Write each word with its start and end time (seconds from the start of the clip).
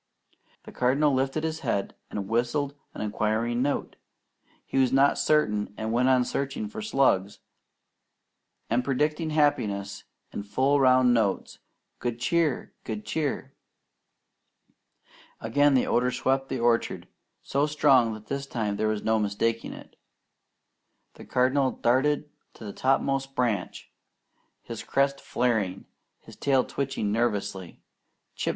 The 0.63 0.71
Cardinal 0.71 1.13
lifted 1.13 1.43
his 1.43 1.59
head 1.59 1.93
and 2.09 2.27
whistled 2.27 2.73
an 2.95 3.01
inquiring 3.01 3.61
note. 3.61 3.97
He 4.65 4.79
was 4.79 4.91
not 4.91 5.19
certain, 5.19 5.75
and 5.77 5.91
went 5.93 6.09
on 6.09 6.25
searching 6.25 6.67
for 6.69 6.81
slugs, 6.81 7.37
and 8.67 8.83
predicting 8.83 9.29
happiness 9.29 10.05
in 10.31 10.41
full 10.41 10.79
round 10.79 11.13
notes: 11.13 11.59
"Good 11.99 12.19
Cheer! 12.19 12.73
Good 12.83 13.05
Cheer!" 13.05 13.53
Again 15.39 15.75
the 15.75 15.85
odour 15.85 16.09
swept 16.09 16.49
the 16.49 16.57
orchard, 16.59 17.07
so 17.43 17.67
strong 17.67 18.15
that 18.15 18.25
this 18.25 18.47
time 18.47 18.77
there 18.77 18.87
was 18.87 19.03
no 19.03 19.19
mistaking 19.19 19.71
it. 19.71 19.95
The 21.13 21.25
Cardinal 21.25 21.73
darted 21.73 22.27
to 22.55 22.63
the 22.65 22.73
topmost 22.73 23.35
branch, 23.35 23.91
his 24.63 24.81
crest 24.81 25.21
flaring, 25.21 25.85
his 26.21 26.35
tail 26.35 26.63
twitching 26.63 27.11
nervously. 27.11 27.83
"Chip! 28.33 28.49